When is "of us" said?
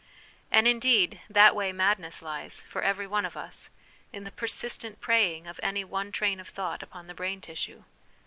3.23-3.69